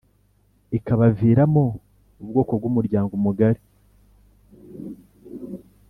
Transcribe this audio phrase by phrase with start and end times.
[0.77, 1.63] ikabaviramo
[2.21, 3.61] ubwoko bw’umuryango mugari